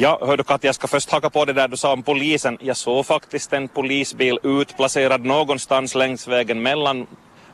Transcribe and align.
Ja, 0.00 0.18
hör 0.22 0.36
du 0.36 0.44
Katja, 0.44 0.68
jag 0.68 0.74
ska 0.74 0.86
först 0.86 1.10
haka 1.10 1.30
på 1.30 1.44
det 1.44 1.52
där 1.52 1.68
du 1.68 1.76
sa 1.76 1.92
om 1.92 2.02
polisen. 2.02 2.58
Jag 2.60 2.76
såg 2.76 3.06
faktiskt 3.06 3.52
en 3.52 3.68
polisbil 3.68 4.38
utplacerad 4.42 5.24
någonstans 5.24 5.94
längs 5.94 6.28
vägen 6.28 6.62
mellan 6.62 7.06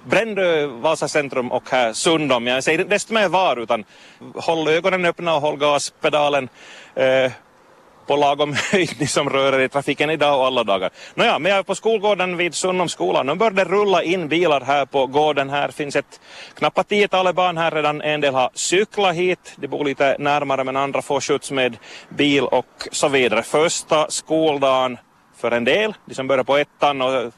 Brändö, 0.07 0.67
Vasa 0.67 1.09
centrum 1.09 1.53
och 1.53 1.71
här 1.71 1.93
Sundom. 1.93 2.47
Jag 2.47 2.65
säger 2.65 2.85
desto 2.85 3.15
mer 3.15 3.29
var 3.29 3.57
utan 3.57 3.85
håll 4.35 4.69
ögonen 4.69 5.05
öppna 5.05 5.35
och 5.35 5.41
håll 5.41 5.57
gaspedalen 5.57 6.49
eh, 6.95 7.33
på 8.07 8.17
lagom 8.17 8.55
höjd 8.73 8.95
ni 8.99 9.07
som 9.07 9.31
rör 9.31 9.53
er 9.53 9.65
i 9.65 9.69
trafiken 9.69 10.11
idag 10.11 10.39
och 10.39 10.47
alla 10.47 10.65
dagar. 10.65 10.91
Nåja, 11.15 11.39
men 11.39 11.51
jag 11.51 11.59
är 11.59 11.63
på 11.63 11.75
skolgården 11.75 12.37
vid 12.37 12.55
Sunnomskolan. 12.55 13.27
Nu 13.27 13.35
börjar 13.35 13.51
det 13.51 13.65
rulla 13.65 14.03
in 14.03 14.29
bilar 14.29 14.61
här 14.61 14.87
på 14.87 15.07
gården. 15.07 15.51
Här 15.51 15.69
finns 15.69 15.97
ett 15.97 16.21
knappt 16.55 16.89
tiotal 16.89 17.35
barn 17.35 17.59
här 17.59 17.71
redan. 17.71 18.03
En 18.03 18.21
del 18.21 18.35
har 18.35 18.51
cyklat 18.55 19.15
hit. 19.15 19.55
De 19.57 19.69
bor 19.69 19.85
lite 19.85 20.17
närmare 20.19 20.65
men 20.65 20.77
andra 20.77 21.03
får 21.03 21.21
skjuts 21.21 21.51
med 21.51 21.77
bil 22.09 22.45
och 22.45 22.89
så 22.93 23.09
vidare. 23.09 23.43
Första 23.43 24.11
skoldagen 24.11 24.99
för 25.37 25.51
en 25.51 25.65
del, 25.65 25.95
de 26.07 26.15
som 26.15 26.27
börjar 26.27 26.45
på 26.45 26.57
ettan 26.57 27.03
och 27.03 27.33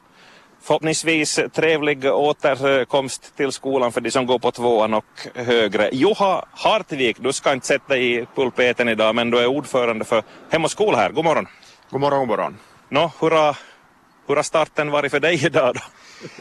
förhoppningsvis 0.67 1.41
trevlig 1.53 2.05
återkomst 2.05 3.37
till 3.37 3.53
skolan 3.53 3.93
för 3.93 4.01
de 4.01 4.11
som 4.11 4.27
går 4.27 4.39
på 4.39 4.51
tvåan 4.51 4.95
och 4.95 5.05
högre. 5.35 5.91
Juha 5.93 6.45
Hartvik, 6.53 7.17
du 7.21 7.33
ska 7.33 7.53
inte 7.53 7.67
sätta 7.67 7.97
i 7.97 8.27
pulpeten 8.35 8.89
idag 8.89 9.15
men 9.15 9.31
du 9.31 9.39
är 9.39 9.47
ordförande 9.47 10.05
för 10.05 10.23
Hem 10.51 10.65
och 10.65 10.71
skola 10.71 10.99
här. 10.99 11.11
God 11.11 11.25
morgon. 11.25 11.47
God 11.91 12.01
morgon, 12.01 12.19
god 12.19 12.29
morgon. 12.29 12.57
Nå, 12.89 13.13
hur 13.21 13.31
har, 13.31 13.57
hur 14.27 14.37
har 14.37 14.43
starten 14.43 14.91
varit 14.91 15.11
för 15.11 15.21
dig 15.21 15.47
idag 15.47 15.75
då? 15.75 15.81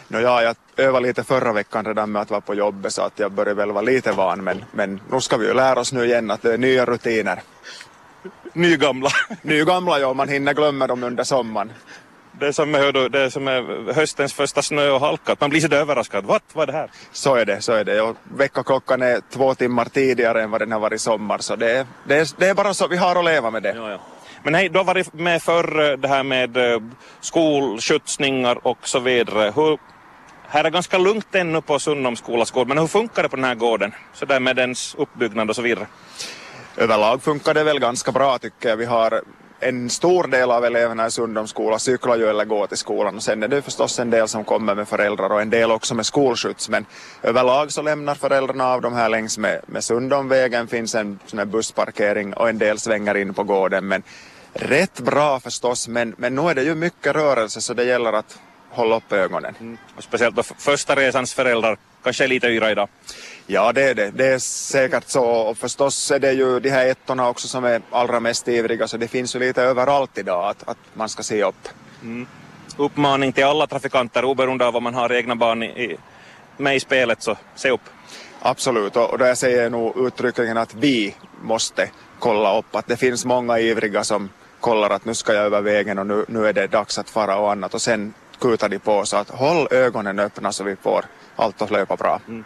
Nå 0.07 0.20
ja, 0.20 0.41
jag 0.43 0.55
övade 0.77 1.07
lite 1.07 1.23
förra 1.23 1.53
veckan 1.53 1.85
redan 1.85 2.12
med 2.12 2.21
att 2.21 2.29
vara 2.29 2.41
på 2.41 2.55
jobbet 2.55 2.93
så 2.93 3.01
att 3.01 3.20
jag 3.20 3.31
börjar 3.31 3.53
väl 3.53 3.71
vara 3.71 3.81
lite 3.81 4.12
van 4.12 4.43
men, 4.43 4.65
men 4.71 5.01
nu 5.12 5.21
ska 5.21 5.37
vi 5.37 5.48
ju 5.48 5.53
lära 5.53 5.79
oss 5.79 5.93
nu 5.93 6.05
igen 6.05 6.31
att 6.31 6.41
det 6.41 6.53
är 6.53 6.57
nya 6.57 6.85
rutiner. 6.85 7.41
Nygamla. 8.53 9.09
Nygamla 9.41 9.99
ja, 9.99 10.13
man 10.13 10.29
hinner 10.29 10.53
glömma 10.53 10.87
dem 10.87 11.03
under 11.03 11.23
sommaren. 11.23 11.71
Det 12.39 12.47
är 12.47 12.51
som, 12.51 12.73
hör 12.73 13.09
det 13.09 13.19
är 13.19 13.29
som 13.29 13.47
är 13.47 13.93
höstens 13.93 14.33
första 14.33 14.61
snö 14.61 14.89
och 14.89 14.99
halka. 14.99 15.35
Man 15.39 15.49
blir 15.49 15.61
så 15.61 15.75
överraskad. 15.75 16.25
Vad, 16.25 16.41
vad 16.53 16.69
är 16.69 16.73
det 16.73 16.77
här? 16.77 16.89
Så 17.11 17.35
är 17.35 17.45
det, 17.45 17.61
så 17.61 17.73
är 17.73 17.83
det. 17.83 18.01
Och 18.01 18.15
veckoklockan 18.23 19.01
är 19.01 19.21
två 19.29 19.55
timmar 19.55 19.85
tidigare 19.85 20.43
än 20.43 20.51
vad 20.51 20.61
den 20.61 20.71
har 20.71 20.79
varit 20.79 20.95
i 20.95 20.99
sommar. 20.99 21.37
Så 21.37 21.55
det 21.55 21.71
är, 21.71 21.85
det 22.07 22.15
är, 22.15 22.27
det 22.37 22.47
är 22.47 22.53
bara 22.53 22.73
så 22.73 22.87
vi 22.87 22.97
har 22.97 23.15
att 23.15 23.25
leva 23.25 23.51
med 23.51 23.63
det. 23.63 23.73
Ja, 23.75 23.91
ja. 23.91 23.99
Men 24.43 24.55
hej, 24.55 24.69
du 24.69 24.77
har 24.77 24.85
varit 24.85 25.13
med 25.13 25.41
för 25.41 25.97
det 25.97 26.07
här 26.07 26.23
med 26.23 26.57
eh, 26.57 26.81
skolskjutsningar 27.21 28.67
och 28.67 28.87
så 28.87 28.99
vidare. 28.99 29.53
Hur, 29.55 29.77
här 30.47 30.63
är 30.63 30.69
ganska 30.69 30.97
lugnt 30.97 31.35
ännu 31.35 31.61
på 31.61 31.79
Sundoms 31.79 32.19
skolas 32.19 32.51
gård, 32.51 32.67
men 32.67 32.77
hur 32.77 32.87
funkar 32.87 33.23
det 33.23 33.29
på 33.29 33.35
den 33.35 33.45
här 33.45 33.55
gården? 33.55 33.93
Så 34.13 34.25
där 34.25 34.39
med 34.39 34.55
dens 34.55 34.95
uppbyggnad 34.97 35.49
och 35.49 35.55
så 35.55 35.61
vidare. 35.61 35.87
Överlag 36.77 37.23
funkar 37.23 37.53
det 37.53 37.63
väl 37.63 37.79
ganska 37.79 38.11
bra 38.11 38.37
tycker 38.37 38.69
jag. 38.69 38.77
Vi 38.77 38.85
har 38.85 39.21
en 39.59 39.89
stor 39.89 40.27
del 40.27 40.51
av 40.51 40.65
eleverna 40.65 41.07
i 41.07 41.11
Sundoms 41.11 41.49
skola 41.49 41.79
cyklar 41.79 42.17
ju 42.17 42.29
eller 42.29 42.45
går 42.45 42.67
till 42.67 42.77
skolan 42.77 43.15
och 43.15 43.23
sen 43.23 43.43
är 43.43 43.48
det 43.48 43.62
förstås 43.62 43.99
en 43.99 44.09
del 44.09 44.27
som 44.27 44.43
kommer 44.43 44.75
med 44.75 44.87
föräldrar 44.87 45.29
och 45.29 45.41
en 45.41 45.49
del 45.49 45.71
också 45.71 45.95
med 45.95 46.05
skolskjuts 46.05 46.70
men 46.70 46.85
överlag 47.23 47.71
så 47.71 47.81
lämnar 47.81 48.15
föräldrarna 48.15 48.67
av 48.67 48.81
de 48.81 48.93
här 48.93 49.09
längs 49.09 49.37
med, 49.37 49.62
med 49.65 49.84
Sundomvägen 49.84 50.67
finns 50.67 50.95
en 50.95 51.20
sån 51.25 51.39
här 51.39 51.45
bussparkering 51.45 52.34
och 52.34 52.49
en 52.49 52.57
del 52.57 52.79
svänger 52.79 53.17
in 53.17 53.34
på 53.34 53.43
gården 53.43 53.87
men 53.87 54.03
rätt 54.53 54.99
bra 54.99 55.39
förstås 55.39 55.87
men, 55.87 56.15
men 56.17 56.35
nu 56.35 56.41
är 56.41 56.55
det 56.55 56.63
ju 56.63 56.75
mycket 56.75 57.15
rörelse 57.15 57.62
så 57.62 57.73
det 57.73 57.84
gäller 57.84 58.13
att 58.13 58.40
hålla 58.69 58.95
upp 58.95 59.13
ögonen. 59.13 59.55
Mm. 59.59 59.77
Och 59.97 60.03
speciellt 60.03 60.35
då 60.35 60.43
första 60.43 60.95
resans 60.95 61.34
föräldrar 61.34 61.77
kanske 62.05 62.27
lite 62.27 62.48
yra 62.48 62.71
idag. 62.71 62.87
Ja 63.48 63.71
det 63.73 63.84
är 63.84 63.95
det. 63.95 64.11
Det 64.11 64.28
är 64.28 64.39
säkert 64.39 65.07
så 65.07 65.23
och 65.25 65.57
förstås 65.57 66.12
är 66.12 66.19
det 66.19 66.31
ju 66.31 66.59
de 66.59 66.69
här 66.69 66.88
ettorna 66.88 67.29
också 67.29 67.47
som 67.47 67.66
är 67.66 67.81
allra 67.91 68.19
mest 68.19 68.47
ivriga 68.47 68.88
så 68.88 68.97
det 68.97 69.07
finns 69.07 69.35
ju 69.35 69.39
lite 69.39 69.62
överallt 69.62 70.17
idag 70.17 70.50
att, 70.50 70.69
att 70.69 70.78
man 70.94 71.09
ska 71.09 71.23
se 71.23 71.44
upp. 71.44 71.67
Mm. 72.01 72.28
Uppmaning 72.78 73.34
till 73.34 73.44
alla 73.44 73.67
trafikanter 73.67 74.25
oberoende 74.25 74.67
av 74.67 74.75
om 74.75 74.84
man 74.84 74.94
har 74.94 75.13
egna 75.13 75.35
barn 75.35 75.63
i, 75.63 75.97
med 76.57 76.75
i 76.75 76.80
spelet 76.80 77.22
så 77.22 77.38
se 77.56 77.69
upp. 77.69 77.81
Absolut 78.41 78.96
och, 78.96 79.12
och 79.12 79.18
där 79.18 79.35
säger 79.35 79.63
jag 79.63 79.72
nog 79.72 80.07
uttryckligen 80.07 80.57
att 80.57 80.74
vi 80.74 81.16
måste 81.41 81.90
kolla 82.19 82.57
upp 82.57 82.75
att 82.75 82.88
det 82.88 82.97
finns 82.97 83.25
många 83.25 83.59
ivriga 83.59 84.03
som 84.03 84.30
kollar 84.59 84.90
att 84.90 85.06
nu 85.06 85.13
ska 85.13 85.34
jag 85.34 85.46
över 85.46 85.62
vägen 85.62 86.00
och 86.00 86.07
nu, 86.07 86.25
nu 86.28 86.47
är 86.47 86.53
det 86.53 86.68
dags 86.68 86.97
att 86.97 87.09
fara 87.09 87.38
och 87.38 87.51
annat 87.51 87.74
och 87.74 87.81
sen 87.81 88.13
kutar 88.40 88.69
de 88.69 88.80
på 88.80 89.06
så 89.06 89.18
att 89.18 89.30
håll 89.30 89.68
ögonen 89.72 90.19
öppna 90.19 90.51
så 90.51 90.63
vi 90.63 90.75
får 90.75 91.06
allt 91.35 91.62
att 91.62 91.72
löpa 91.72 91.96
bra. 91.96 92.19
Mm. 92.28 92.44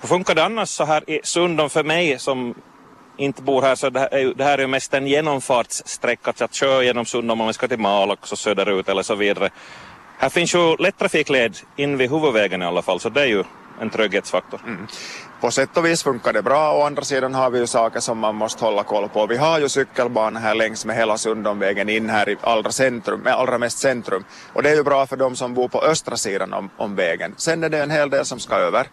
Hur 0.00 0.08
funkar 0.08 0.34
det 0.34 0.44
annars 0.44 0.68
så 0.68 0.84
här 0.84 1.10
i 1.10 1.20
Sundom 1.22 1.70
för 1.70 1.84
mig 1.84 2.18
som 2.18 2.54
inte 3.16 3.42
bor 3.42 3.62
här 3.62 3.74
så 3.74 3.90
det 3.90 4.00
här 4.00 4.08
är 4.14 4.18
ju, 4.18 4.34
det 4.34 4.44
här 4.44 4.58
är 4.58 4.62
ju 4.62 4.66
mest 4.66 4.94
en 4.94 5.06
genomfartssträcka 5.06 6.32
att 6.38 6.54
köra 6.54 6.82
genom 6.82 7.06
Sundom 7.06 7.40
om 7.40 7.44
man 7.44 7.54
ska 7.54 7.68
till 7.68 7.78
Malax 7.78 8.32
och 8.32 8.38
söderut 8.38 8.88
eller 8.88 9.02
så 9.02 9.14
vidare. 9.14 9.50
Här 10.18 10.28
finns 10.28 10.54
ju 10.54 10.76
lätt 10.76 10.98
trafikled 10.98 11.56
in 11.76 11.96
vid 11.96 12.10
huvudvägen 12.10 12.62
i 12.62 12.64
alla 12.64 12.82
fall 12.82 13.00
så 13.00 13.08
det 13.08 13.20
är 13.20 13.26
ju 13.26 13.44
en 13.80 13.90
trygghetsfaktor. 13.90 14.60
Mm. 14.66 14.86
På 15.40 15.50
sätt 15.50 15.76
och 15.76 15.86
vis 15.86 16.02
funkar 16.02 16.32
det 16.32 16.42
bra, 16.42 16.72
å 16.72 16.82
andra 16.82 17.02
sidan 17.02 17.34
har 17.34 17.50
vi 17.50 17.58
ju 17.58 17.66
saker 17.66 18.00
som 18.00 18.18
man 18.18 18.34
måste 18.34 18.64
hålla 18.64 18.82
koll 18.82 19.08
på. 19.08 19.26
Vi 19.26 19.36
har 19.36 19.60
ju 19.60 19.68
cykelbana 19.68 20.40
här 20.40 20.54
längs 20.54 20.84
med 20.84 20.96
hela 20.96 21.18
Sundomvägen 21.18 21.88
in 21.88 22.10
här 22.10 22.28
i 22.28 22.36
allra, 22.40 22.72
centrum, 22.72 23.26
eh, 23.26 23.38
allra 23.38 23.58
mest 23.58 23.78
centrum. 23.78 24.24
Och 24.52 24.62
det 24.62 24.70
är 24.70 24.74
ju 24.74 24.82
bra 24.82 25.06
för 25.06 25.16
de 25.16 25.36
som 25.36 25.54
bor 25.54 25.68
på 25.68 25.82
östra 25.82 26.16
sidan 26.16 26.52
om, 26.52 26.70
om 26.76 26.94
vägen. 26.94 27.34
Sen 27.36 27.64
är 27.64 27.68
det 27.68 27.82
en 27.82 27.90
hel 27.90 28.10
del 28.10 28.24
som 28.24 28.38
ska 28.38 28.54
över. 28.54 28.86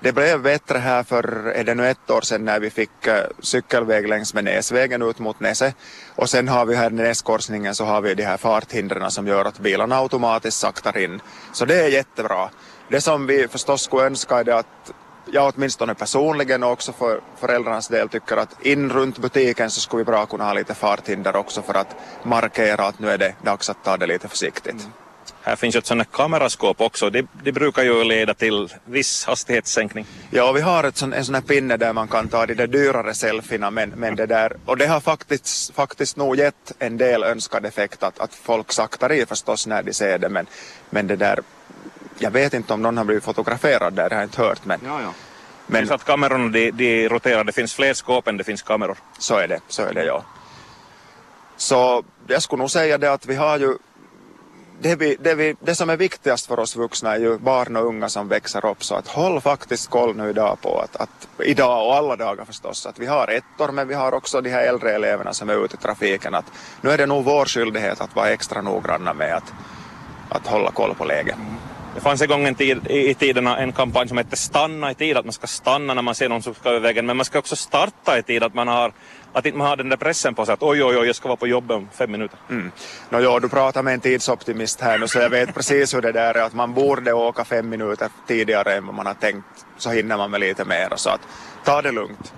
Det 0.00 0.12
blev 0.12 0.42
bättre 0.42 0.78
här 0.78 1.02
för, 1.02 1.46
är 1.46 1.64
det 1.64 1.74
nu 1.74 1.88
ett 1.88 2.10
år 2.10 2.20
sedan 2.20 2.44
när 2.44 2.60
vi 2.60 2.70
fick 2.70 3.06
eh, 3.06 3.24
cykelväg 3.40 4.08
längs 4.08 4.34
med 4.34 4.44
Näsvägen 4.44 5.02
ut 5.02 5.18
mot 5.18 5.40
Näse. 5.40 5.74
Och 6.14 6.30
sen 6.30 6.48
har 6.48 6.66
vi 6.66 6.76
här 6.76 6.90
i 6.90 6.94
Näskorsningen 6.94 7.74
så 7.74 7.84
har 7.84 8.00
vi 8.00 8.14
de 8.14 8.22
här 8.22 8.36
farthindren 8.36 9.10
som 9.10 9.26
gör 9.26 9.44
att 9.44 9.58
bilarna 9.58 9.98
automatiskt 9.98 10.58
saktar 10.58 10.98
in. 10.98 11.20
Så 11.52 11.64
det 11.64 11.80
är 11.84 11.88
jättebra. 11.88 12.50
Det 12.90 13.00
som 13.00 13.26
vi 13.26 13.48
förstås 13.48 13.82
skulle 13.82 14.02
önska 14.02 14.38
är 14.38 14.44
det 14.44 14.56
att 14.56 14.92
jag 15.32 15.52
åtminstone 15.54 15.94
personligen 15.94 16.62
och 16.62 16.72
också 16.72 16.92
för 16.92 17.20
föräldrarnas 17.36 17.88
del 17.88 18.08
tycker 18.08 18.36
att 18.36 18.66
in 18.66 18.90
runt 18.90 19.18
butiken 19.18 19.70
så 19.70 19.80
skulle 19.80 20.00
vi 20.00 20.04
bra 20.04 20.26
kunna 20.26 20.44
ha 20.44 20.52
lite 20.52 20.74
farthinder 20.74 21.36
också 21.36 21.62
för 21.62 21.74
att 21.74 21.96
markera 22.22 22.86
att 22.86 22.98
nu 22.98 23.10
är 23.10 23.18
det 23.18 23.34
dags 23.42 23.70
att 23.70 23.84
ta 23.84 23.96
det 23.96 24.06
lite 24.06 24.28
försiktigt. 24.28 24.72
Mm. 24.72 24.92
Här 25.42 25.56
finns 25.56 25.74
ju 25.74 25.78
ett 25.78 25.86
sådant 25.86 26.12
kameraskåp 26.12 26.80
också. 26.80 27.10
Det, 27.10 27.26
det, 27.44 27.52
brukar 27.52 27.82
ju 27.82 28.04
leda 28.04 28.34
till 28.34 28.74
viss 28.84 29.24
hastighetssänkning. 29.24 30.06
Ja, 30.30 30.52
vi 30.52 30.60
har 30.60 30.84
ett 30.84 30.96
sån, 30.96 31.12
en 31.12 31.24
sån 31.24 31.34
här 31.34 31.42
pinne 31.42 31.76
där 31.76 31.92
man 31.92 32.08
kan 32.08 32.28
ta 32.28 32.46
de 32.46 32.54
där 32.54 32.66
dyrare 32.66 33.14
selfierna 33.14 33.70
men, 33.70 33.90
men 33.90 34.16
det 34.16 34.26
där, 34.26 34.56
och 34.64 34.76
det 34.76 34.86
har 34.86 35.00
faktiskt, 35.00 35.74
faktiskt 35.74 36.16
nog 36.16 36.36
gett 36.36 36.72
en 36.78 36.96
del 36.96 37.22
önskad 37.22 37.66
effekt 37.66 38.02
att, 38.02 38.18
att 38.18 38.34
folk 38.34 38.72
saktar 38.72 39.12
i 39.12 39.26
förstås 39.26 39.66
när 39.66 39.82
de 39.82 39.92
ser 39.92 40.18
det 40.18 40.28
men, 40.28 40.46
men 40.90 41.06
det 41.06 41.16
där 41.16 41.40
jag 42.18 42.30
vet 42.30 42.54
inte 42.54 42.72
om 42.72 42.82
någon 42.82 42.96
har 42.96 43.04
blivit 43.04 43.24
fotograferad 43.24 43.94
där, 43.94 44.08
det 44.08 44.14
har 44.14 44.22
jag 44.22 44.26
inte 44.26 44.42
hört. 44.42 44.64
Men, 44.64 44.80
ja, 44.84 45.02
ja. 45.02 45.12
Men 45.66 45.86
så 45.86 45.94
att 45.94 46.04
kamerorna 46.04 46.48
de, 46.48 46.70
de 46.70 47.08
roterar, 47.08 47.44
det 47.44 47.52
finns 47.52 47.74
fler 47.74 47.94
skåp 47.94 48.28
än 48.28 48.36
det 48.36 48.44
finns 48.44 48.62
kameror. 48.62 48.96
Så 49.18 49.36
är 49.36 49.48
det, 49.48 49.60
så 49.68 49.82
är 49.82 49.94
det 49.94 50.04
ja. 50.04 50.24
Så 51.56 52.04
jag 52.26 52.42
skulle 52.42 52.60
nog 52.60 52.70
säga 52.70 52.98
det 52.98 53.12
att 53.12 53.26
vi 53.26 53.34
har 53.34 53.58
ju 53.58 53.78
det, 54.80 54.96
vi, 54.96 55.16
det, 55.20 55.34
vi, 55.34 55.54
det 55.60 55.74
som 55.74 55.90
är 55.90 55.96
viktigast 55.96 56.46
för 56.46 56.58
oss 56.58 56.76
vuxna 56.76 57.14
är 57.14 57.20
ju 57.20 57.38
barn 57.38 57.76
och 57.76 57.86
unga 57.86 58.08
som 58.08 58.28
växer 58.28 58.66
upp 58.66 58.84
så 58.84 58.94
att 58.94 59.08
håll 59.08 59.40
faktiskt 59.40 59.90
koll 59.90 60.16
nu 60.16 60.30
idag 60.30 60.58
på 60.60 60.80
att, 60.80 60.96
att 60.96 61.28
idag 61.44 61.86
och 61.86 61.96
alla 61.96 62.16
dagar 62.16 62.44
förstås 62.44 62.86
att 62.86 62.98
vi 62.98 63.06
har 63.06 63.28
ettor 63.28 63.72
men 63.72 63.88
vi 63.88 63.94
har 63.94 64.14
också 64.14 64.40
de 64.40 64.50
här 64.50 64.62
äldre 64.62 64.92
eleverna 64.92 65.32
som 65.32 65.50
är 65.50 65.64
ute 65.64 65.74
i 65.74 65.78
trafiken 65.78 66.34
att 66.34 66.52
nu 66.80 66.90
är 66.90 66.98
det 66.98 67.06
nog 67.06 67.24
vår 67.24 67.44
skyldighet 67.44 68.00
att 68.00 68.16
vara 68.16 68.30
extra 68.30 68.62
noggranna 68.62 69.14
med 69.14 69.34
att, 69.36 69.52
att 70.28 70.46
hålla 70.46 70.70
koll 70.70 70.94
på 70.94 71.04
läget. 71.04 71.36
Det 71.94 72.00
fanns 72.00 72.22
en 72.22 72.28
gång 72.28 72.46
en 72.46 72.54
tid, 72.54 72.86
i, 72.86 73.10
i 73.10 73.14
tiderna 73.14 73.58
en 73.58 73.72
kampanj 73.72 74.08
som 74.08 74.18
hette 74.18 74.36
Stanna 74.36 74.90
i 74.90 74.94
tid, 74.94 75.16
att 75.16 75.24
man 75.24 75.32
ska 75.32 75.46
stanna 75.46 75.94
när 75.94 76.02
man 76.02 76.14
ser 76.14 76.28
någon 76.28 76.42
som 76.42 76.54
ska 76.54 76.68
över 76.68 76.80
vägen, 76.80 77.06
men 77.06 77.16
man 77.16 77.24
ska 77.24 77.38
också 77.38 77.56
starta 77.56 78.18
i 78.18 78.22
tid, 78.22 78.42
att 78.42 78.54
man 78.54 78.68
har 78.68 78.92
att 79.32 79.46
inte 79.46 79.58
man 79.58 79.66
har 79.66 79.76
den 79.76 79.88
där 79.88 79.96
pressen 79.96 80.34
på 80.34 80.46
sig 80.46 80.52
att 80.52 80.62
oj, 80.62 80.84
oj, 80.84 80.98
oj, 80.98 81.06
jag 81.06 81.16
ska 81.16 81.28
vara 81.28 81.36
på 81.36 81.46
jobbet 81.46 81.76
om 81.76 81.88
fem 81.92 82.12
minuter. 82.12 82.38
Mm. 82.50 82.70
No, 83.10 83.18
jo, 83.20 83.38
du 83.38 83.48
pratar 83.48 83.82
med 83.82 83.94
en 83.94 84.00
tidsoptimist 84.00 84.80
här 84.80 84.98
nu 84.98 85.08
så 85.08 85.18
jag 85.18 85.30
vet 85.30 85.54
precis 85.54 85.94
hur 85.94 86.02
det 86.02 86.12
där 86.12 86.34
är 86.34 86.42
att 86.42 86.54
man 86.54 86.74
borde 86.74 87.12
åka 87.12 87.44
fem 87.44 87.68
minuter 87.68 88.08
tidigare 88.26 88.74
än 88.74 88.86
vad 88.86 88.94
man 88.94 89.06
har 89.06 89.14
tänkt 89.14 89.46
så 89.78 89.90
hinner 89.90 90.16
man 90.16 90.30
med 90.30 90.40
lite 90.40 90.64
mer 90.64 90.92
så 90.96 91.10
att 91.10 91.20
ta 91.64 91.82
det 91.82 91.92
lugnt. 91.92 92.32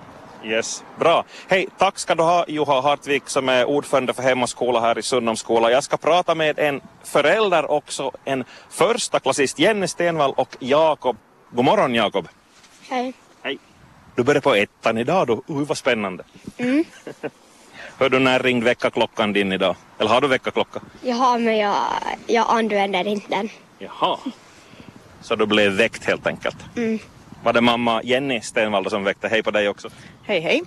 Yes, 0.45 0.85
bra. 0.99 1.25
Hej, 1.49 1.69
tack 1.79 1.99
ska 1.99 2.15
du 2.15 2.23
ha 2.23 2.45
Juha 2.49 2.81
Hartvik 2.81 3.29
som 3.29 3.49
är 3.49 3.65
ordförande 3.65 4.13
för 4.13 4.23
Hem 4.23 4.43
och 4.43 4.49
skola 4.49 4.81
här 4.81 4.99
i 4.99 5.03
Sundomsskola. 5.03 5.71
Jag 5.71 5.85
ska 5.85 5.97
prata 5.97 6.35
med 6.35 6.59
en 6.59 6.81
förälder 7.05 7.71
också, 7.71 8.13
en 8.25 8.45
första 8.71 9.21
klassist 9.21 9.59
Jenny 9.59 9.87
Stenvall 9.87 10.33
och 10.37 10.57
Jakob. 10.59 11.17
God 11.51 11.65
morgon 11.65 11.95
Jakob. 11.95 12.29
Hej. 12.89 13.13
Hej. 13.43 13.59
Du 14.17 14.23
börjar 14.23 14.41
på 14.41 14.55
ettan 14.55 14.99
idag 14.99 15.27
då, 15.27 15.43
oj 15.47 15.65
vad 15.65 15.79
spännande. 15.79 16.25
Mm. 16.59 16.85
Hör 17.99 18.09
du 18.09 18.19
när 18.19 18.39
ringde 18.39 18.65
väckarklockan 18.65 19.33
din 19.33 19.53
idag? 19.53 19.77
Eller 19.99 20.11
har 20.11 20.21
du 20.21 20.29
väckarklocka? 20.29 20.81
Jag 21.03 21.17
har 21.17 21.39
men 21.39 21.57
jag, 21.57 21.77
jag 22.27 22.47
använder 22.49 23.07
inte 23.07 23.27
den. 23.29 23.49
Jaha. 23.79 24.19
Så 25.21 25.37
du 25.37 25.47
blev 25.47 25.73
väckt 25.73 26.05
helt 26.05 26.27
enkelt? 26.27 26.57
Mm. 26.77 26.99
Var 27.43 27.53
det 27.53 27.61
mamma 27.61 28.03
Jenny 28.03 28.41
Stenvall 28.41 28.91
som 28.91 29.05
väckte? 29.05 29.29
Hej 29.29 29.43
på 29.43 29.51
dig 29.51 29.69
också. 29.69 29.89
Hej 30.23 30.41
hej. 30.41 30.63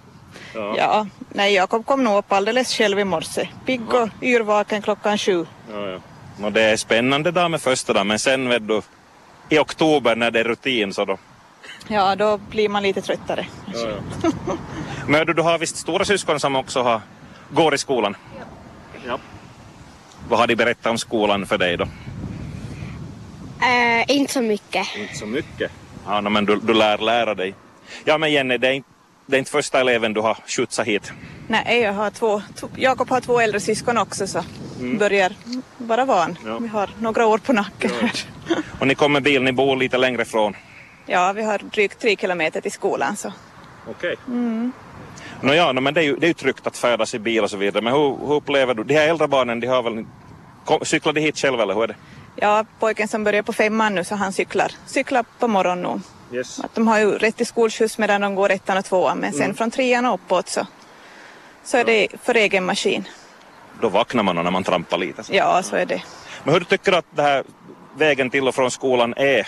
Ja. 0.54 0.76
Ja, 0.78 1.08
nej 1.30 1.54
Jakob 1.54 1.86
kom 1.86 2.04
nog 2.04 2.18
upp 2.18 2.32
alldeles 2.32 2.74
själv 2.74 3.00
i 3.00 3.04
morse. 3.04 3.48
Pigg 3.66 3.94
och 3.94 4.10
yrvaken 4.22 4.82
klockan 4.82 5.18
sju. 5.18 5.46
Ja, 5.72 5.90
ja. 5.90 6.00
Nå, 6.40 6.50
det 6.50 6.62
är 6.62 6.78
spännande 6.78 7.32
dag 7.32 7.52
med 7.52 7.62
första 7.62 7.94
dagen 7.94 8.08
men 8.08 8.20
sen 8.20 8.50
vet 8.50 8.68
du 8.68 8.82
i 9.50 9.60
oktober 9.60 10.16
när 10.16 10.32
det 10.32 10.40
är 10.40 10.44
rutin 10.44 10.94
så 10.94 11.06
då. 11.06 11.18
Ja, 11.88 12.16
då 12.16 12.38
blir 12.38 12.70
man 12.70 12.84
lite 12.84 13.02
tröttare. 13.02 13.48
Men 15.08 15.28
du, 15.28 15.34
du 15.34 15.42
har 15.42 15.58
visst 15.58 15.78
stora 15.78 16.06
syskon 16.06 16.40
som 16.40 16.56
också 16.56 16.82
har, 16.82 17.02
går 17.52 17.74
i 17.74 17.78
skolan? 17.78 18.16
Ja. 19.08 19.20
Vad 20.30 20.40
har 20.40 20.48
de 20.48 20.56
berättat 20.56 20.86
om 20.86 20.98
skolan 20.98 21.46
för 21.46 21.58
dig 21.58 21.78
då? 21.78 21.88
Eh, 23.62 24.16
inte 24.18 24.34
så 24.34 24.42
mycket. 24.42 24.88
Inte 24.98 25.16
så 25.16 25.26
mycket. 25.26 25.72
Ja, 26.06 26.22
men 26.22 26.46
du, 26.46 26.56
du 26.56 26.74
lär 26.74 26.98
lära 26.98 27.36
dig. 27.36 27.56
Ja 28.06 28.18
men 28.18 28.32
Jenny, 28.32 28.58
det 28.58 28.68
är, 28.68 28.72
inte, 28.74 28.90
det 29.26 29.36
är 29.36 29.40
inte 29.40 29.52
första 29.52 29.80
eleven 29.80 30.14
du 30.14 30.22
har 30.22 30.38
skjutsat 30.48 30.88
hit. 30.88 31.12
Nej, 31.48 31.80
jag 31.80 31.94
har 31.94 32.10
två, 32.10 32.42
Jakob 32.76 33.10
har 33.10 33.22
två 33.22 33.40
äldre 33.40 33.60
syskon 33.60 33.98
också 33.98 34.28
så 34.28 34.44
börjar 35.00 35.34
vara 35.78 36.06
van. 36.06 36.38
Ja. 36.46 36.58
Vi 36.58 36.68
har 36.68 36.90
några 37.00 37.26
år 37.26 37.38
på 37.38 37.54
nacken 37.54 37.92
här. 38.02 38.12
Och 38.80 38.88
ni 38.88 38.96
kommer 38.96 39.22
bil, 39.22 39.44
ni 39.44 39.52
bor 39.52 39.76
lite 39.76 39.98
längre 39.98 40.22
ifrån. 40.22 40.56
Ja, 41.06 41.34
vi 41.34 41.44
har 41.44 41.58
drygt 41.58 42.00
tre 42.00 42.16
kilometer 42.16 42.62
till 42.62 42.72
skolan 42.72 43.16
så. 43.16 43.34
Okej. 43.90 44.16
Mm. 44.28 44.72
Nå 45.42 45.54
ja, 45.54 45.72
no, 45.72 45.80
men 45.80 45.94
det 45.94 46.02
är, 46.02 46.06
ju, 46.06 46.16
det 46.16 46.26
är 46.26 46.28
ju 46.28 46.34
tryggt 46.34 46.68
att 46.68 46.78
färdas 46.78 47.14
i 47.14 47.20
bil 47.20 47.44
och 47.44 47.50
så 47.50 47.58
vidare. 47.58 47.84
Men 47.84 47.94
hur, 47.94 48.28
hur 48.28 48.34
upplever 48.34 48.74
du, 48.74 48.84
de 48.84 48.94
här 48.94 49.08
äldre 49.08 49.28
barnen, 49.28 49.60
de 49.60 49.68
har 49.68 49.84
väl, 49.84 50.06
kom, 50.66 50.86
cyklar 50.86 51.14
de 51.14 51.22
hit 51.22 51.38
själva 51.38 51.64
eller 51.64 51.74
hur 51.74 51.84
är 51.84 51.88
det? 51.88 51.96
Ja, 52.36 52.66
pojken 52.80 53.08
som 53.08 53.24
börjar 53.24 53.42
på 53.42 53.54
femman 53.54 53.96
nu 53.96 54.04
så 54.04 54.16
han 54.16 54.34
cyklar, 54.34 54.72
cyklar 54.86 55.26
på 55.40 55.48
morgonen 55.48 56.02
nu. 56.32 56.38
Yes. 56.38 56.60
Att 56.60 56.76
de 56.76 56.88
har 56.88 57.00
ju 57.00 57.18
rätt 57.18 57.38
till 57.38 57.46
skolskjuts 57.46 57.98
medan 57.98 58.22
de 58.22 58.36
går 58.36 58.52
ettan 58.52 58.78
och 58.78 58.86
tvåan 58.86 59.18
men 59.18 59.34
sen 59.34 59.54
från 59.54 59.72
trean 59.72 60.06
och 60.06 60.14
uppåt 60.14 60.50
så, 60.50 60.68
så 61.64 61.78
är 61.78 61.86
det 61.86 62.08
för 62.24 62.36
egen 62.36 62.66
maskin. 62.66 63.08
Då 63.82 63.90
vaknar 63.90 64.24
man 64.24 64.36
när 64.36 64.52
man 64.52 64.64
trampar 64.64 64.98
lite. 64.98 65.24
Så. 65.24 65.34
Ja, 65.34 65.64
så 65.64 65.76
är 65.76 65.86
det. 65.86 66.02
Men 66.44 66.54
hur 66.54 66.60
du 66.60 66.66
tycker 66.66 66.92
att 66.92 67.06
det 67.10 67.22
här 67.22 67.44
vägen 67.98 68.30
till 68.30 68.48
och 68.48 68.56
från 68.56 68.72
skolan 68.72 69.14
är 69.18 69.48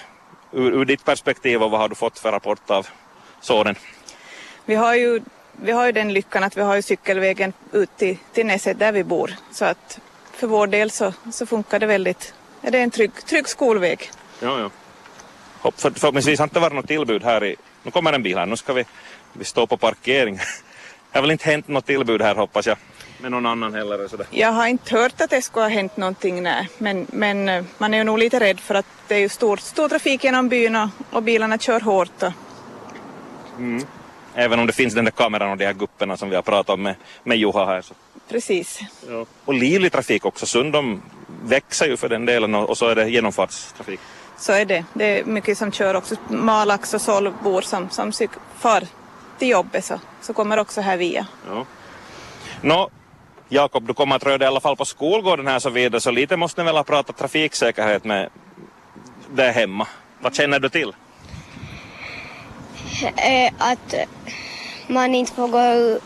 ur, 0.52 0.72
ur 0.72 0.86
ditt 0.86 1.06
perspektiv 1.06 1.64
och 1.64 1.72
vad 1.72 1.80
har 1.80 1.90
du 1.90 1.96
fått 1.96 2.20
för 2.20 2.32
rapport 2.32 2.70
av 2.70 2.88
sonen? 3.42 3.76
Vi 4.66 4.76
har 4.76 4.96
ju, 4.96 5.22
vi 5.52 5.72
har 5.72 5.86
ju 5.86 5.92
den 5.92 6.14
lyckan 6.14 6.44
att 6.44 6.58
vi 6.58 6.62
har 6.62 6.76
ju 6.76 6.82
cykelvägen 6.82 7.54
ut 7.72 7.98
till, 7.98 8.18
till 8.34 8.46
Näset 8.46 8.80
där 8.80 8.92
vi 8.92 9.04
bor. 9.04 9.36
Så 9.52 9.66
att 9.66 10.00
för 10.32 10.48
vår 10.48 10.68
del 10.68 10.92
så, 10.92 11.14
så 11.32 11.46
funkar 11.46 11.80
det 11.80 11.86
väldigt. 11.86 12.34
Ja, 12.66 12.72
det 12.72 12.78
är 12.78 12.84
en 12.84 12.92
trygg, 12.92 13.12
trygg 13.26 13.48
skolväg. 13.48 14.12
Ja, 14.40 14.60
ja. 14.60 14.70
Hopp, 15.60 15.82
för, 15.82 15.92
förhoppningsvis 15.92 16.40
har 16.40 16.44
inte 16.44 16.60
varit 16.60 16.74
något 16.74 16.88
tillbud 16.88 17.24
här 17.24 17.44
i... 17.44 17.56
Nu 17.84 17.92
kommer 17.92 18.14
en 18.14 18.24
bil 18.24 18.38
här, 18.38 18.46
nu 18.46 18.58
ska 18.58 18.74
vi, 18.74 18.86
vi 19.34 19.46
stå 19.46 19.68
på 19.68 19.78
parkering. 19.78 20.36
Det 20.36 20.44
har 21.12 21.22
väl 21.22 21.32
inte 21.32 21.46
hänt 21.46 21.68
något 21.68 21.86
tillbud 21.86 22.22
här 22.22 22.36
hoppas 22.36 22.68
jag. 22.68 22.78
Med 23.22 23.32
någon 23.32 23.46
annan 23.46 23.74
heller 23.74 23.96
eller 23.96 24.08
sådär. 24.08 24.28
Jag 24.30 24.52
har 24.52 24.68
inte 24.68 24.96
hört 24.96 25.22
att 25.22 25.30
det 25.30 25.42
skulle 25.42 25.66
ha 25.66 25.70
hänt 25.70 25.98
någonting 25.98 26.44
nej. 26.44 26.70
Men, 26.78 27.08
men 27.10 27.50
eh, 27.50 27.64
man 27.78 27.94
är 27.94 27.98
ju 27.98 28.04
nog 28.04 28.20
lite 28.20 28.40
rädd 28.40 28.60
för 28.60 28.76
att 28.76 28.86
det 29.08 29.16
är 29.16 29.20
ju 29.20 29.30
stor, 29.30 29.58
stor 29.58 29.90
trafik 29.90 30.24
genom 30.24 30.50
byn 30.50 30.76
och, 30.76 30.90
och 31.12 31.24
bilarna 31.24 31.58
kör 31.58 31.80
hårt. 31.80 32.24
Och, 32.24 32.32
Även 34.36 34.60
om 34.60 34.68
det 34.68 34.74
finns 34.74 34.94
den 34.94 35.06
där 35.06 35.12
kameran 35.12 35.52
och 35.52 35.58
de 35.58 35.66
här 35.66 35.74
gupperna 35.74 36.18
som 36.18 36.30
vi 36.30 36.36
har 36.36 36.44
pratat 36.44 36.70
om 36.70 36.82
med, 36.82 36.96
med 37.24 37.38
Juha 37.38 37.66
här. 37.66 37.82
Så. 37.82 37.94
precis. 38.30 38.80
Och 39.46 39.54
livlig 39.54 39.92
trafik 39.92 40.26
också. 40.26 40.46
Sundom 40.46 41.02
växer 41.46 41.86
ju 41.86 41.98
för 41.98 42.10
den 42.10 42.26
delen 42.26 42.56
och, 42.56 42.70
och 42.70 42.78
så 42.78 42.88
är 42.88 42.96
det 42.96 43.10
genomfartstrafik. 43.10 44.00
Så 44.38 44.52
är 44.52 44.66
det. 44.66 44.86
Det 44.94 45.20
är 45.20 45.26
mycket 45.26 45.58
som 45.58 45.72
kör 45.72 45.96
också. 45.96 46.16
Malax 46.28 46.94
och 46.94 47.02
Solbor 47.02 47.62
som, 47.62 47.90
som 47.90 48.12
far 48.58 48.84
till 49.40 49.50
jobbet 49.50 49.86
så, 49.86 50.00
så 50.22 50.34
kommer 50.34 50.58
också 50.58 50.82
här 50.82 50.98
via. 50.98 51.28
Ja. 51.50 51.66
Nå, 52.62 52.90
Jakob, 53.50 53.88
du 53.88 53.94
kommer 53.94 54.16
att 54.16 54.24
röra 54.24 54.38
dig 54.38 54.46
i 54.46 54.48
alla 54.48 54.60
fall 54.60 54.76
på 54.76 54.86
skolgården 54.86 55.48
här 55.48 55.60
så 55.60 55.70
vidare 55.70 56.02
så 56.02 56.12
lite 56.12 56.38
måste 56.38 56.62
ni 56.62 56.66
väl 56.66 56.76
ha 56.76 56.84
pratat 56.84 57.18
trafiksäkerhet 57.18 58.04
med 58.04 58.30
där 59.34 59.52
hemma. 59.52 59.88
Vad 60.20 60.36
känner 60.36 60.60
du 60.60 60.70
till? 60.70 60.94
Eh, 63.16 63.54
att 63.58 63.94
man 64.88 65.16
inte 65.16 65.34
får 65.34 65.48
gå 65.48 66.00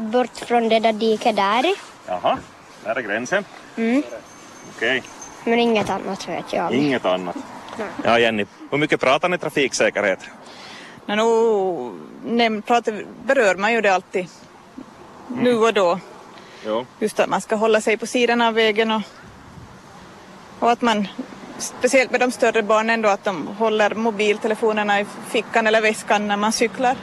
bort 0.00 0.36
från 0.36 0.68
det 0.68 0.78
där 0.78 0.92
diket 0.92 1.36
där. 1.36 1.74
Jaha, 2.06 2.38
där 2.84 2.94
är 2.94 3.00
gränsen. 3.00 3.44
Mm. 3.76 4.02
Okej, 4.76 5.02
Men 5.44 5.58
inget 5.58 5.90
annat 5.90 6.28
vet 6.28 6.52
jag 6.52 6.72
inget 6.72 7.04
annat. 7.04 7.36
Nej. 7.78 7.88
Ja, 8.04 8.18
Jenny, 8.18 8.46
hur 8.70 8.78
mycket 8.78 9.00
pratar 9.00 9.28
ni 9.28 9.38
trafiksäkerhet? 9.38 10.18
Men 11.06 11.18
nu 11.18 11.24
näm- 12.26 12.62
pratar, 12.62 13.04
berör 13.24 13.54
man 13.54 13.72
ju 13.72 13.80
det 13.80 13.88
alltid. 13.94 14.26
Nu 15.28 15.58
och 15.58 15.74
då. 15.74 15.98
Jo. 16.66 16.86
Just 16.98 17.20
att 17.20 17.28
man 17.28 17.40
ska 17.40 17.56
hålla 17.56 17.80
sig 17.80 17.96
på 17.96 18.06
sidan 18.06 18.40
av 18.40 18.54
vägen 18.54 18.90
och, 18.90 19.02
och 20.58 20.70
att 20.70 20.82
man, 20.82 21.08
speciellt 21.58 22.10
med 22.10 22.20
de 22.20 22.30
större 22.32 22.62
barnen 22.62 23.02
då, 23.02 23.08
att 23.08 23.24
de 23.24 23.46
håller 23.46 23.94
mobiltelefonerna 23.94 25.00
i 25.00 25.06
fickan 25.30 25.66
eller 25.66 25.80
väskan 25.80 26.28
när 26.28 26.36
man 26.36 26.52
cyklar. 26.52 26.96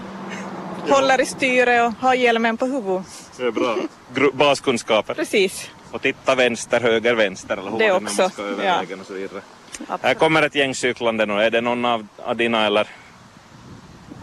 Håller 0.89 1.21
i 1.21 1.25
styret 1.25 1.83
och 1.88 1.94
har 2.07 2.13
hjälmen 2.13 2.57
på 2.57 2.65
huvudet. 2.65 3.06
Det 3.38 3.44
är 3.44 3.51
bra. 3.51 3.75
Gru- 4.13 4.36
baskunskaper. 4.36 5.13
Precis. 5.13 5.69
Och 5.92 6.01
titta 6.01 6.36
vänster, 6.36 6.80
höger, 6.81 7.13
vänster 7.16 7.57
eller 7.57 7.72
hur 7.72 7.80
Det 7.80 7.89
var 7.92 8.01
också, 8.01 8.22
man 8.22 8.30
ska 8.31 8.42
över 8.44 8.66
ja. 8.66 8.78
vägen 8.78 9.00
och 9.00 9.06
så 9.06 9.13
vidare. 9.13 9.42
Här 9.80 9.86
Absolut. 9.95 10.18
kommer 10.19 10.42
ett 10.42 10.56
gäng 10.56 10.75
cyklande 10.75 11.25
nu. 11.25 11.34
Är 11.34 11.50
det 11.51 11.62
någon 11.62 11.86
av, 11.86 12.07
av 12.18 12.36
dina 12.36 12.66
eller? 12.66 12.88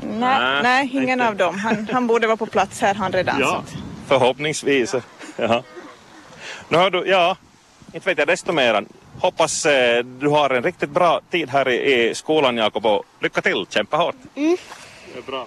Nej, 0.01 0.19
Nej, 0.41 0.63
nej, 0.63 0.91
ingen 0.93 1.09
inte. 1.11 1.29
av 1.29 1.37
dem. 1.37 1.59
Han, 1.59 1.89
han 1.93 2.07
borde 2.07 2.27
vara 2.27 2.37
på 2.37 2.47
plats 2.47 2.81
här 2.81 2.95
han 2.95 3.13
redan. 3.13 3.41
så 3.41 3.55
att- 3.55 3.75
Förhoppningsvis. 4.07 4.95
Ja. 5.37 5.63
Nu 6.69 6.79
har 6.79 6.91
du, 6.91 7.07
ja, 7.07 7.37
inte 7.93 8.09
vet 8.09 8.19
jag 8.19 8.29
desto 8.29 8.53
mer. 8.53 8.85
Hoppas 9.19 9.67
eh, 9.67 10.05
du 10.05 10.29
har 10.29 10.51
en 10.51 10.63
riktigt 10.63 10.91
bra 10.91 11.21
tid 11.31 11.49
här 11.51 11.69
i, 11.69 12.09
i 12.11 12.15
skolan 12.15 12.57
Jakob 12.57 12.87
och 12.87 13.05
lycka 13.21 13.41
till, 13.43 13.67
kämpa 13.69 13.97
hårt. 13.97 14.15
Mm. 14.35 14.57
Det 15.13 15.19
är 15.19 15.23
bra. 15.23 15.47